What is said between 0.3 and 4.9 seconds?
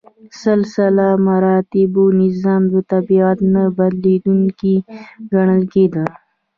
سلسله مراتبو نظام د طبیعت نه بدلیدونکی